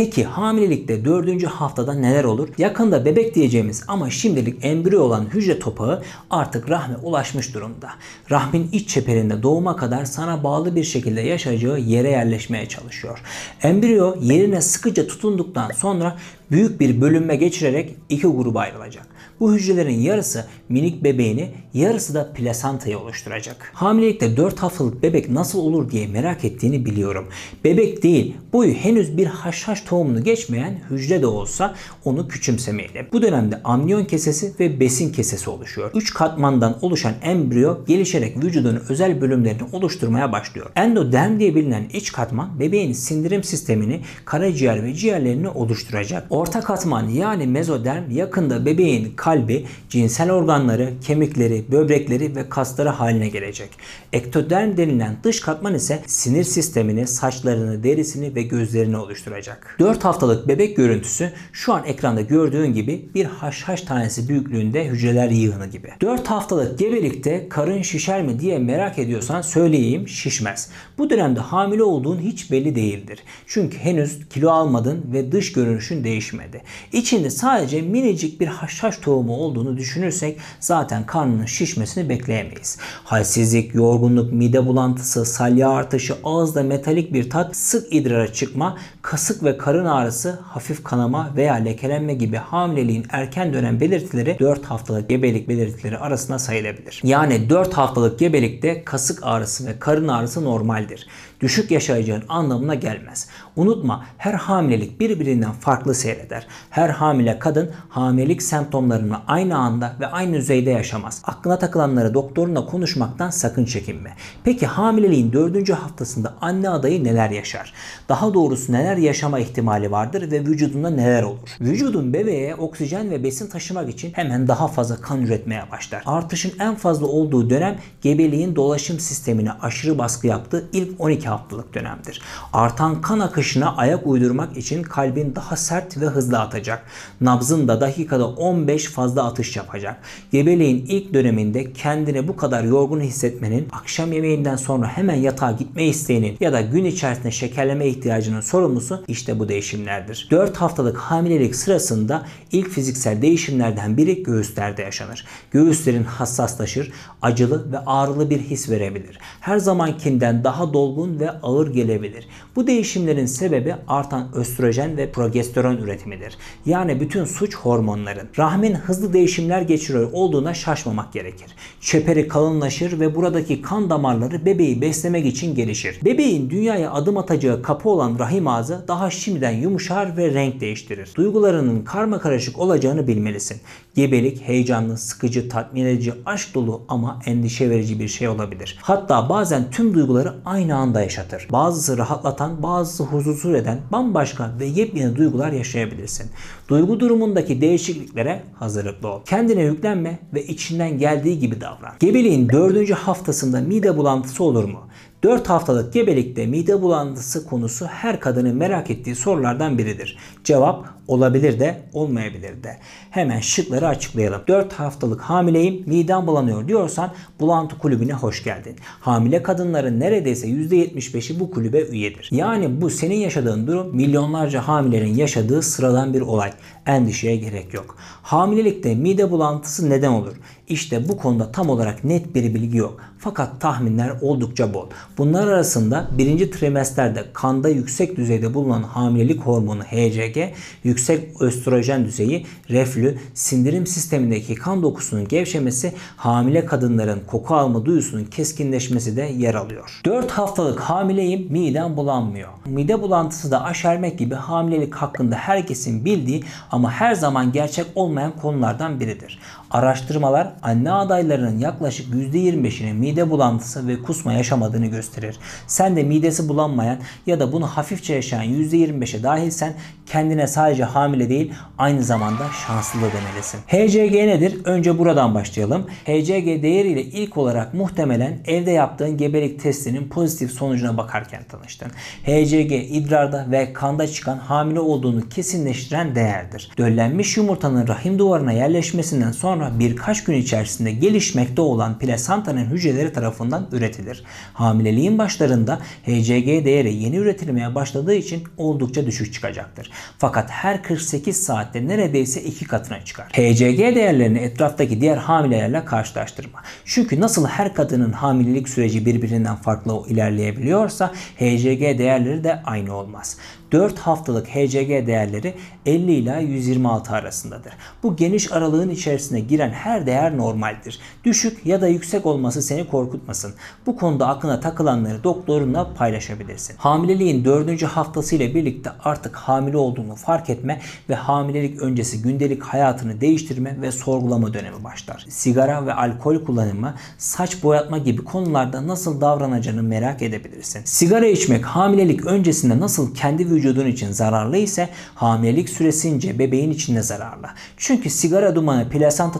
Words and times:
Peki 0.00 0.24
hamilelikte 0.24 1.04
4. 1.04 1.44
haftada 1.44 1.94
neler 1.94 2.24
olur? 2.24 2.48
Yakında 2.58 3.04
bebek 3.04 3.34
diyeceğimiz 3.34 3.84
ama 3.88 4.10
şimdilik 4.10 4.64
embriyo 4.64 5.02
olan 5.02 5.24
hücre 5.34 5.58
topağı 5.58 6.02
artık 6.30 6.70
rahme 6.70 6.96
ulaşmış 6.96 7.54
durumda. 7.54 7.90
Rahmin 8.30 8.68
iç 8.72 8.88
çeperinde 8.88 9.42
doğuma 9.42 9.76
kadar 9.76 10.04
sana 10.04 10.44
bağlı 10.44 10.76
bir 10.76 10.84
şekilde 10.84 11.20
yaşayacağı 11.20 11.80
yere 11.80 12.10
yerleşmeye 12.10 12.66
çalışıyor. 12.66 13.22
Embriyo 13.62 14.14
yerine 14.20 14.60
sıkıca 14.60 15.06
tutunduktan 15.06 15.70
sonra 15.70 16.16
büyük 16.50 16.80
bir 16.80 17.00
bölünme 17.00 17.36
geçirerek 17.36 17.96
iki 18.08 18.26
gruba 18.26 18.60
ayrılacak. 18.60 19.06
Bu 19.40 19.54
hücrelerin 19.54 20.00
yarısı 20.00 20.46
minik 20.68 21.04
bebeğini, 21.04 21.50
yarısı 21.74 22.14
da 22.14 22.32
plasantayı 22.32 22.98
oluşturacak. 22.98 23.70
Hamilelikte 23.74 24.36
4 24.36 24.58
haftalık 24.58 25.02
bebek 25.02 25.30
nasıl 25.30 25.58
olur 25.58 25.90
diye 25.90 26.06
merak 26.06 26.44
ettiğini 26.44 26.86
biliyorum. 26.86 27.28
Bebek 27.64 28.02
değil, 28.02 28.36
boyu 28.52 28.72
henüz 28.72 29.16
bir 29.16 29.26
haşhaş 29.26 29.80
tohumunu 29.90 30.24
geçmeyen 30.24 30.80
hücre 30.90 31.22
de 31.22 31.26
olsa 31.26 31.74
onu 32.04 32.28
küçümsemeyelim. 32.28 33.06
Bu 33.12 33.22
dönemde 33.22 33.60
amniyon 33.64 34.04
kesesi 34.04 34.52
ve 34.60 34.80
besin 34.80 35.12
kesesi 35.12 35.50
oluşuyor. 35.50 35.90
3 35.94 36.14
katmandan 36.14 36.78
oluşan 36.82 37.14
embriyo 37.22 37.84
gelişerek 37.86 38.44
vücudun 38.44 38.82
özel 38.88 39.20
bölümlerini 39.20 39.62
oluşturmaya 39.72 40.32
başlıyor. 40.32 40.70
Endoderm 40.76 41.40
diye 41.40 41.54
bilinen 41.54 41.84
iç 41.92 42.12
katman 42.12 42.60
bebeğin 42.60 42.92
sindirim 42.92 43.44
sistemini, 43.44 44.00
karaciğer 44.24 44.82
ve 44.84 44.94
ciğerlerini 44.94 45.48
oluşturacak. 45.48 46.26
Orta 46.30 46.60
katman 46.60 47.08
yani 47.08 47.46
mezoderm 47.46 48.10
yakında 48.10 48.66
bebeğin 48.66 49.12
kalbi, 49.16 49.66
cinsel 49.88 50.32
organları, 50.32 50.92
kemikleri, 51.00 51.64
böbrekleri 51.72 52.36
ve 52.36 52.48
kasları 52.48 52.88
haline 52.88 53.28
gelecek. 53.28 53.70
Ektoderm 54.12 54.76
denilen 54.76 55.16
dış 55.24 55.40
katman 55.40 55.74
ise 55.74 56.02
sinir 56.06 56.44
sistemini, 56.44 57.06
saçlarını, 57.06 57.82
derisini 57.82 58.34
ve 58.34 58.42
gözlerini 58.42 58.96
oluşturacak. 58.96 59.76
4 59.80 60.04
haftalık 60.04 60.48
bebek 60.48 60.76
görüntüsü 60.76 61.32
şu 61.52 61.74
an 61.74 61.84
ekranda 61.84 62.20
gördüğün 62.20 62.74
gibi 62.74 63.08
bir 63.14 63.24
haşhaş 63.24 63.82
tanesi 63.82 64.28
büyüklüğünde 64.28 64.84
hücreler 64.84 65.30
yığını 65.30 65.66
gibi. 65.66 65.88
4 66.00 66.26
haftalık 66.26 66.78
gebelikte 66.78 67.48
karın 67.48 67.82
şişer 67.82 68.22
mi 68.22 68.40
diye 68.40 68.58
merak 68.58 68.98
ediyorsan 68.98 69.42
söyleyeyim 69.42 70.08
şişmez. 70.08 70.70
Bu 70.98 71.10
dönemde 71.10 71.40
hamile 71.40 71.82
olduğun 71.82 72.18
hiç 72.18 72.50
belli 72.50 72.74
değildir. 72.74 73.18
Çünkü 73.46 73.78
henüz 73.78 74.28
kilo 74.28 74.50
almadın 74.50 75.04
ve 75.12 75.32
dış 75.32 75.52
görünüşün 75.52 76.04
değişmedi. 76.04 76.62
İçinde 76.92 77.30
sadece 77.30 77.82
minicik 77.82 78.40
bir 78.40 78.46
haşhaş 78.46 78.96
tohumu 78.96 79.36
olduğunu 79.36 79.76
düşünürsek 79.76 80.38
zaten 80.60 81.06
karnının 81.06 81.46
şişmesini 81.46 82.08
bekleyemeyiz. 82.08 82.78
Halsizlik, 83.04 83.74
yorgunluk, 83.74 84.32
mide 84.32 84.66
bulantısı, 84.66 85.24
salya 85.24 85.70
artışı, 85.70 86.14
ağızda 86.24 86.62
metalik 86.62 87.12
bir 87.12 87.30
tat, 87.30 87.56
sık 87.56 87.92
idrara 87.92 88.32
çıkma, 88.32 88.78
kasık 89.02 89.44
ve 89.44 89.58
karın 89.60 89.84
ağrısı, 89.84 90.38
hafif 90.42 90.84
kanama 90.84 91.30
veya 91.36 91.54
lekelenme 91.54 92.14
gibi 92.14 92.36
hamileliğin 92.36 93.06
erken 93.10 93.52
dönem 93.52 93.80
belirtileri 93.80 94.36
4 94.38 94.64
haftalık 94.64 95.08
gebelik 95.08 95.48
belirtileri 95.48 95.98
arasında 95.98 96.38
sayılabilir. 96.38 97.00
Yani 97.04 97.50
4 97.50 97.74
haftalık 97.74 98.18
gebelikte 98.18 98.84
kasık 98.84 99.18
ağrısı 99.22 99.66
ve 99.66 99.78
karın 99.78 100.08
ağrısı 100.08 100.44
normaldir 100.44 101.06
düşük 101.40 101.70
yaşayacağın 101.70 102.22
anlamına 102.28 102.74
gelmez. 102.74 103.28
Unutma 103.56 104.04
her 104.18 104.34
hamilelik 104.34 105.00
birbirinden 105.00 105.52
farklı 105.52 105.94
seyreder. 105.94 106.46
Her 106.70 106.88
hamile 106.88 107.38
kadın 107.38 107.70
hamilelik 107.88 108.42
semptomlarını 108.42 109.16
aynı 109.26 109.58
anda 109.58 109.96
ve 110.00 110.06
aynı 110.06 110.36
düzeyde 110.36 110.70
yaşamaz. 110.70 111.22
Aklına 111.24 111.58
takılanları 111.58 112.14
doktorunla 112.14 112.66
konuşmaktan 112.66 113.30
sakın 113.30 113.64
çekinme. 113.64 114.10
Peki 114.44 114.66
hamileliğin 114.66 115.32
4. 115.32 115.70
haftasında 115.70 116.34
anne 116.40 116.68
adayı 116.68 117.04
neler 117.04 117.30
yaşar? 117.30 117.72
Daha 118.08 118.34
doğrusu 118.34 118.72
neler 118.72 118.96
yaşama 118.96 119.38
ihtimali 119.38 119.90
vardır 119.90 120.30
ve 120.30 120.40
vücudunda 120.40 120.90
neler 120.90 121.22
olur? 121.22 121.48
Vücudun 121.60 122.12
bebeğe 122.12 122.54
oksijen 122.54 123.10
ve 123.10 123.24
besin 123.24 123.48
taşımak 123.48 123.90
için 123.90 124.12
hemen 124.12 124.48
daha 124.48 124.68
fazla 124.68 124.96
kan 124.96 125.22
üretmeye 125.22 125.62
başlar. 125.70 126.02
Artışın 126.06 126.52
en 126.60 126.74
fazla 126.74 127.06
olduğu 127.06 127.50
dönem 127.50 127.78
gebeliğin 128.02 128.56
dolaşım 128.56 129.00
sistemine 129.00 129.52
aşırı 129.52 129.98
baskı 129.98 130.26
yaptığı 130.26 130.68
ilk 130.72 131.00
12 131.00 131.29
haftalık 131.30 131.74
dönemdir. 131.74 132.22
Artan 132.52 133.00
kan 133.00 133.20
akışına 133.20 133.76
ayak 133.76 134.06
uydurmak 134.06 134.56
için 134.56 134.82
kalbin 134.82 135.34
daha 135.34 135.56
sert 135.56 136.00
ve 136.00 136.06
hızlı 136.06 136.40
atacak. 136.40 136.82
Nabzın 137.20 137.68
da 137.68 137.80
dakikada 137.80 138.28
15 138.28 138.86
fazla 138.86 139.24
atış 139.24 139.56
yapacak. 139.56 139.96
Gebeliğin 140.32 140.86
ilk 140.86 141.14
döneminde 141.14 141.72
kendini 141.72 142.28
bu 142.28 142.36
kadar 142.36 142.64
yorgun 142.64 143.00
hissetmenin, 143.00 143.68
akşam 143.72 144.12
yemeğinden 144.12 144.56
sonra 144.56 144.86
hemen 144.86 145.14
yatağa 145.14 145.52
gitme 145.52 145.84
isteğinin 145.84 146.36
ya 146.40 146.52
da 146.52 146.60
gün 146.60 146.84
içerisinde 146.84 147.30
şekerleme 147.30 147.86
ihtiyacının 147.86 148.40
sorumlusu 148.40 149.04
işte 149.08 149.38
bu 149.38 149.48
değişimlerdir. 149.48 150.28
4 150.30 150.56
haftalık 150.56 150.96
hamilelik 150.96 151.56
sırasında 151.56 152.26
ilk 152.52 152.68
fiziksel 152.68 153.22
değişimlerden 153.22 153.96
biri 153.96 154.22
göğüslerde 154.22 154.82
yaşanır. 154.82 155.26
Göğüslerin 155.50 156.04
hassaslaşır, 156.04 156.92
acılı 157.22 157.72
ve 157.72 157.78
ağrılı 157.78 158.30
bir 158.30 158.40
his 158.40 158.70
verebilir. 158.70 159.18
Her 159.40 159.58
zamankinden 159.58 160.44
daha 160.44 160.72
dolgun 160.72 161.19
ve 161.20 161.30
ağır 161.30 161.74
gelebilir. 161.74 162.26
Bu 162.56 162.66
değişimlerin 162.66 163.26
sebebi 163.26 163.74
artan 163.88 164.28
östrojen 164.34 164.96
ve 164.96 165.12
progesteron 165.12 165.76
üretimidir. 165.76 166.36
Yani 166.66 167.00
bütün 167.00 167.24
suç 167.24 167.56
hormonların. 167.56 168.28
Rahmin 168.38 168.74
hızlı 168.74 169.12
değişimler 169.12 169.62
geçiriyor 169.62 170.12
olduğuna 170.12 170.54
şaşmamak 170.54 171.12
gerekir. 171.12 171.46
Çeperi 171.80 172.28
kalınlaşır 172.28 173.00
ve 173.00 173.14
buradaki 173.14 173.62
kan 173.62 173.90
damarları 173.90 174.44
bebeği 174.44 174.80
beslemek 174.80 175.26
için 175.26 175.54
gelişir. 175.54 176.00
Bebeğin 176.04 176.50
dünyaya 176.50 176.92
adım 176.92 177.16
atacağı 177.16 177.62
kapı 177.62 177.88
olan 177.88 178.18
rahim 178.18 178.48
ağzı 178.48 178.84
daha 178.88 179.10
şimdiden 179.10 179.50
yumuşar 179.50 180.16
ve 180.16 180.34
renk 180.34 180.60
değiştirir. 180.60 181.10
Duygularının 181.16 181.84
karma 181.84 182.18
karışık 182.18 182.58
olacağını 182.58 183.06
bilmelisin. 183.06 183.60
Gebelik 183.94 184.40
heyecanlı, 184.40 184.98
sıkıcı, 184.98 185.48
tatmin 185.48 185.86
edici, 185.86 186.12
aşk 186.26 186.54
dolu 186.54 186.82
ama 186.88 187.20
endişe 187.26 187.70
verici 187.70 188.00
bir 188.00 188.08
şey 188.08 188.28
olabilir. 188.28 188.78
Hatta 188.82 189.28
bazen 189.28 189.70
tüm 189.70 189.94
duyguları 189.94 190.34
aynı 190.44 190.76
anda 190.76 191.02
yaşatır. 191.10 191.46
Bazısı 191.52 191.98
rahatlatan, 191.98 192.62
bazısı 192.62 193.04
huzursuz 193.04 193.54
eden 193.54 193.80
bambaşka 193.92 194.50
ve 194.60 194.66
yepyeni 194.66 195.16
duygular 195.16 195.52
yaşayabilirsin. 195.52 196.30
Duygu 196.68 197.00
durumundaki 197.00 197.60
değişikliklere 197.60 198.42
hazırlıklı 198.54 199.08
ol. 199.08 199.20
Kendine 199.24 199.62
yüklenme 199.62 200.18
ve 200.34 200.46
içinden 200.46 200.98
geldiği 200.98 201.38
gibi 201.38 201.60
davran. 201.60 201.92
Gebeliğin 202.00 202.48
4. 202.48 202.90
haftasında 202.90 203.60
mide 203.60 203.96
bulantısı 203.96 204.44
olur 204.44 204.64
mu? 204.64 204.80
4 205.22 205.48
haftalık 205.48 205.92
gebelikte 205.92 206.46
mide 206.46 206.82
bulantısı 206.82 207.46
konusu 207.46 207.86
her 207.86 208.20
kadının 208.20 208.56
merak 208.56 208.90
ettiği 208.90 209.14
sorulardan 209.14 209.78
biridir. 209.78 210.18
Cevap 210.44 210.88
olabilir 211.08 211.60
de 211.60 211.82
olmayabilir 211.92 212.62
de. 212.62 212.76
Hemen 213.10 213.40
şıkları 213.40 213.88
açıklayalım. 213.88 214.40
4 214.48 214.72
haftalık 214.72 215.20
hamileyim 215.20 215.82
midem 215.86 216.26
bulanıyor 216.26 216.68
diyorsan 216.68 217.12
bulantı 217.40 217.78
kulübüne 217.78 218.12
hoş 218.12 218.44
geldin. 218.44 218.76
Hamile 219.00 219.42
kadınların 219.42 220.00
neredeyse 220.00 220.46
%75'i 220.48 221.40
bu 221.40 221.50
kulübe 221.50 221.80
üyedir. 221.82 222.28
Yani 222.32 222.80
bu 222.80 222.90
senin 222.90 223.14
yaşadığın 223.14 223.66
durum 223.66 223.96
milyonlarca 223.96 224.68
hamilerin 224.68 225.14
yaşadığı 225.14 225.62
sıradan 225.62 226.14
bir 226.14 226.20
olay. 226.20 226.52
Endişeye 226.86 227.36
gerek 227.36 227.74
yok. 227.74 227.96
Hamilelikte 228.22 228.94
mide 228.94 229.30
bulantısı 229.30 229.90
neden 229.90 230.10
olur? 230.12 230.36
İşte 230.70 231.08
bu 231.08 231.16
konuda 231.16 231.52
tam 231.52 231.70
olarak 231.70 232.04
net 232.04 232.34
bir 232.34 232.54
bilgi 232.54 232.78
yok. 232.78 233.00
Fakat 233.18 233.60
tahminler 233.60 234.12
oldukça 234.20 234.74
bol. 234.74 234.86
Bunlar 235.18 235.46
arasında 235.48 236.08
birinci 236.18 236.50
trimesterde 236.50 237.24
kanda 237.32 237.68
yüksek 237.68 238.16
düzeyde 238.16 238.54
bulunan 238.54 238.82
hamilelik 238.82 239.40
hormonu 239.40 239.82
HCG, 239.82 240.38
yüksek 240.84 241.42
östrojen 241.42 242.04
düzeyi, 242.04 242.46
reflü, 242.70 243.18
sindirim 243.34 243.86
sistemindeki 243.86 244.54
kan 244.54 244.82
dokusunun 244.82 245.28
gevşemesi, 245.28 245.92
hamile 246.16 246.66
kadınların 246.66 247.20
koku 247.26 247.54
alma 247.54 247.84
duyusunun 247.84 248.24
keskinleşmesi 248.24 249.16
de 249.16 249.22
yer 249.22 249.54
alıyor. 249.54 250.00
4 250.04 250.30
haftalık 250.30 250.80
hamileyim, 250.80 251.46
midem 251.52 251.96
bulanmıyor. 251.96 252.48
Mide 252.66 253.02
bulantısı 253.02 253.50
da 253.50 253.64
aşermek 253.64 254.18
gibi 254.18 254.34
hamilelik 254.34 254.94
hakkında 254.94 255.34
herkesin 255.34 256.04
bildiği 256.04 256.44
ama 256.70 256.92
her 256.92 257.14
zaman 257.14 257.52
gerçek 257.52 257.86
olmayan 257.94 258.32
konulardan 258.42 259.00
biridir. 259.00 259.38
Araştırmalar 259.70 260.52
anne 260.62 260.92
adaylarının 260.92 261.58
yaklaşık 261.58 262.14
%25'inin 262.14 262.96
mide 262.96 263.30
bulantısı 263.30 263.88
ve 263.88 264.02
kusma 264.02 264.32
yaşamadığını 264.32 264.86
gösterir. 264.86 265.38
Sen 265.66 265.96
de 265.96 266.02
midesi 266.02 266.48
bulanmayan 266.48 266.98
ya 267.26 267.40
da 267.40 267.52
bunu 267.52 267.66
hafifçe 267.66 268.14
yaşayan 268.14 268.44
%25'e 268.44 269.22
dahilsen 269.22 269.74
kendine 270.06 270.46
sadece 270.46 270.84
hamile 270.84 271.28
değil 271.28 271.52
aynı 271.78 272.02
zamanda 272.02 272.46
şanslı 272.66 273.00
da 273.00 273.06
demelisin. 273.12 273.60
HCG 273.66 274.14
nedir? 274.14 274.58
Önce 274.64 274.98
buradan 274.98 275.34
başlayalım. 275.34 275.86
HCG 276.04 276.62
değeriyle 276.62 277.02
ilk 277.02 277.36
olarak 277.36 277.74
muhtemelen 277.74 278.38
evde 278.46 278.70
yaptığın 278.70 279.16
gebelik 279.16 279.60
testinin 279.60 280.08
pozitif 280.08 280.50
sonucuna 280.50 280.96
bakarken 280.96 281.44
tanıştın. 281.44 281.88
HCG 282.22 282.72
idrarda 282.72 283.46
ve 283.50 283.72
kanda 283.72 284.06
çıkan 284.06 284.38
hamile 284.38 284.80
olduğunu 284.80 285.28
kesinleştiren 285.28 286.14
değerdir. 286.14 286.70
Döllenmiş 286.78 287.36
yumurtanın 287.36 287.88
rahim 287.88 288.18
duvarına 288.18 288.52
yerleşmesinden 288.52 289.32
sonra 289.32 289.59
birkaç 289.78 290.24
gün 290.24 290.34
içerisinde 290.34 290.92
gelişmekte 290.92 291.62
olan 291.62 291.98
plasentanın 291.98 292.64
hücreleri 292.64 293.12
tarafından 293.12 293.68
üretilir. 293.72 294.24
Hamileliğin 294.54 295.18
başlarında 295.18 295.78
HCG 296.02 296.64
değeri 296.64 296.94
yeni 296.94 297.16
üretilmeye 297.16 297.74
başladığı 297.74 298.14
için 298.14 298.44
oldukça 298.56 299.06
düşük 299.06 299.32
çıkacaktır. 299.32 299.90
Fakat 300.18 300.50
her 300.50 300.82
48 300.82 301.42
saatte 301.42 301.86
neredeyse 301.86 302.42
iki 302.42 302.64
katına 302.64 303.04
çıkar. 303.04 303.26
HCG 303.26 303.78
değerlerini 303.78 304.38
etraftaki 304.38 305.00
diğer 305.00 305.16
hamilelerle 305.16 305.84
karşılaştırma. 305.84 306.62
Çünkü 306.84 307.20
nasıl 307.20 307.46
her 307.46 307.74
kadının 307.74 308.12
hamilelik 308.12 308.68
süreci 308.68 309.06
birbirinden 309.06 309.56
farklı 309.56 310.02
ilerleyebiliyorsa 310.08 311.12
HCG 311.36 311.98
değerleri 311.98 312.44
de 312.44 312.62
aynı 312.64 312.94
olmaz. 312.94 313.36
4 313.72 313.98
haftalık 313.98 314.48
HCG 314.48 315.06
değerleri 315.06 315.54
50 315.86 316.12
ila 316.12 316.38
126 316.38 317.14
arasındadır. 317.14 317.72
Bu 318.02 318.16
geniş 318.16 318.52
aralığın 318.52 318.90
içerisine 318.90 319.40
giren 319.50 319.70
her 319.70 320.06
değer 320.06 320.36
normaldir. 320.36 320.98
Düşük 321.24 321.66
ya 321.66 321.80
da 321.80 321.88
yüksek 321.88 322.26
olması 322.26 322.62
seni 322.62 322.88
korkutmasın. 322.88 323.54
Bu 323.86 323.96
konuda 323.96 324.28
aklına 324.28 324.60
takılanları 324.60 325.24
doktorunla 325.24 325.94
paylaşabilirsin. 325.94 326.76
Hamileliğin 326.78 327.44
4. 327.44 327.82
haftası 327.82 328.36
ile 328.36 328.54
birlikte 328.54 328.90
artık 329.04 329.36
hamile 329.36 329.76
olduğunu 329.76 330.14
fark 330.14 330.50
etme 330.50 330.80
ve 331.08 331.14
hamilelik 331.14 331.82
öncesi 331.82 332.22
gündelik 332.22 332.62
hayatını 332.62 333.20
değiştirme 333.20 333.82
ve 333.82 333.92
sorgulama 333.92 334.54
dönemi 334.54 334.84
başlar. 334.84 335.26
Sigara 335.28 335.86
ve 335.86 335.94
alkol 335.94 336.44
kullanımı, 336.44 336.94
saç 337.18 337.62
boyatma 337.62 337.98
gibi 337.98 338.24
konularda 338.24 338.86
nasıl 338.86 339.20
davranacağını 339.20 339.82
merak 339.82 340.22
edebilirsin. 340.22 340.80
Sigara 340.84 341.26
içmek 341.26 341.64
hamilelik 341.64 342.26
öncesinde 342.26 342.80
nasıl 342.80 343.14
kendi 343.14 343.50
vücudun 343.50 343.86
için 343.86 344.12
zararlı 344.12 344.56
ise 344.56 344.88
hamilelik 345.14 345.68
süresince 345.68 346.38
bebeğin 346.38 346.70
için 346.70 346.96
de 346.96 347.02
zararlı. 347.02 347.46
Çünkü 347.76 348.10
sigara 348.10 348.54
dumanı 348.54 348.88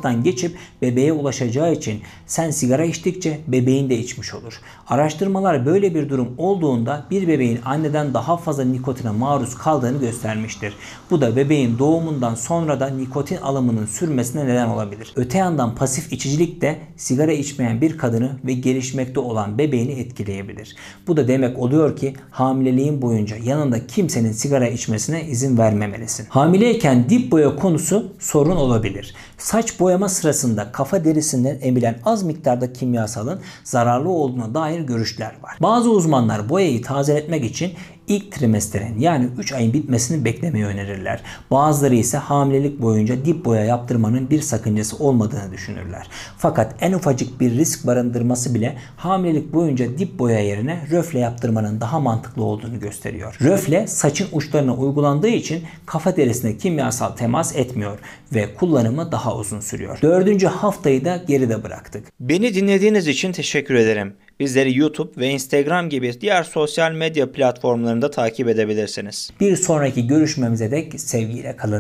plasentadan 0.01 0.25
geçip 0.25 0.57
bebeğe 0.83 1.13
ulaşacağı 1.13 1.73
için 1.73 2.01
sen 2.27 2.51
sigara 2.51 2.85
içtikçe 2.85 3.41
bebeğin 3.49 3.91
de 3.91 3.99
içmiş 3.99 4.35
olur. 4.35 4.61
Araştırmalar 4.89 5.67
böyle 5.67 5.95
bir 5.95 6.09
durum 6.09 6.29
olduğunda 6.39 7.07
bir 7.11 7.29
bebeğin 7.29 7.59
anneden 7.65 8.15
daha 8.15 8.37
fazla 8.37 8.65
nikotine 8.65 9.11
maruz 9.11 9.55
kaldığını 9.55 10.01
göstermiştir. 10.01 10.75
Bu 11.11 11.21
da 11.21 11.37
bebeğin 11.37 11.79
doğumundan 11.79 12.35
sonra 12.35 12.81
da 12.81 12.89
nikotin 12.89 13.37
alımının 13.37 13.87
sürmesine 13.87 14.47
neden 14.47 14.69
olabilir. 14.69 15.13
Öte 15.17 15.39
yandan 15.39 15.75
pasif 15.75 16.13
içicilik 16.13 16.61
de 16.61 16.79
sigara 16.97 17.33
içmeyen 17.33 17.81
bir 17.81 17.99
kadını 17.99 18.31
ve 18.45 18.53
gelişmekte 18.53 19.21
olan 19.21 19.59
bebeğini 19.59 19.93
etkileyebilir. 19.93 20.77
Bu 21.07 21.17
da 21.17 21.29
demek 21.29 21.59
oluyor 21.59 21.97
ki 21.97 22.15
hamileliğin 22.31 23.03
boyunca 23.03 23.37
yanında 23.37 23.87
kimsenin 23.87 24.33
sigara 24.33 24.69
içmesine 24.69 25.25
izin 25.25 25.59
vermemelisin. 25.59 26.27
Hamileyken 26.29 27.09
dip 27.09 27.33
boya 27.33 27.57
konusu 27.57 28.13
sorun 28.19 28.57
olabilir. 28.57 29.15
Saç 29.39 29.81
boyama 29.91 30.09
sırasında 30.09 30.73
kafa 30.73 31.05
derisinden 31.05 31.59
emilen 31.63 31.99
az 32.05 32.23
miktarda 32.23 32.73
kimyasalın 32.73 33.41
zararlı 33.65 34.09
olduğuna 34.09 34.55
dair 34.55 34.81
görüşler 34.81 35.33
var. 35.43 35.57
Bazı 35.63 35.91
uzmanlar 35.91 36.49
boyayı 36.49 36.83
tazeletmek 36.83 37.45
için 37.45 37.73
ilk 38.09 38.33
trimesterin 38.33 38.99
yani 38.99 39.29
3 39.39 39.53
ayın 39.53 39.73
bitmesini 39.73 40.25
beklemeyi 40.25 40.65
önerirler. 40.65 41.21
Bazıları 41.51 41.95
ise 41.95 42.19
hamilelik 42.19 42.83
boyunca 42.83 43.25
dip 43.25 43.45
boya 43.45 43.65
yaptırmanın 43.65 44.31
bir 44.31 44.41
sakıncası 44.41 44.97
olmadığını 44.97 45.53
düşünürler. 45.53 46.11
Fakat 46.39 46.75
en 46.81 46.93
ufacık 46.93 47.41
bir 47.41 47.51
risk 47.51 47.87
barındırması 47.87 48.55
bile 48.55 48.77
hamilelik 48.97 49.53
boyunca 49.53 49.99
dip 49.99 50.19
boya 50.19 50.41
yerine 50.41 50.87
röfle 50.91 51.19
yaptırmanın 51.19 51.81
daha 51.81 52.01
mantıklı 52.01 52.45
olduğunu 52.45 52.81
gösteriyor. 52.81 53.37
Röfle 53.43 53.87
saçın 53.87 54.29
uçlarına 54.33 54.75
uygulandığı 54.75 55.29
için 55.29 55.65
kafa 55.87 56.17
derisine 56.17 56.57
kimyasal 56.57 57.11
temas 57.11 57.57
etmiyor 57.57 57.99
ve 58.35 58.55
kullanımı 58.55 59.13
daha 59.13 59.37
uzun 59.37 59.61
sürüyor. 59.61 59.99
Dördüncü 60.03 60.47
haftayı 60.47 61.05
da 61.05 61.17
geride 61.17 61.63
bıraktık. 61.65 62.07
Beni 62.21 62.55
dinlediğiniz 62.55 63.09
için 63.09 63.33
teşekkür 63.33 63.75
ederim. 63.75 64.15
Bizleri 64.41 64.79
YouTube 64.79 65.21
ve 65.21 65.29
Instagram 65.29 65.89
gibi 65.89 66.21
diğer 66.21 66.43
sosyal 66.43 66.93
medya 66.93 67.33
platformlarında 67.33 68.11
takip 68.11 68.49
edebilirsiniz. 68.49 69.31
Bir 69.41 69.57
sonraki 69.57 70.07
görüşmemize 70.07 70.71
dek 70.71 71.01
sevgiyle 71.01 71.57
kalın. 71.57 71.79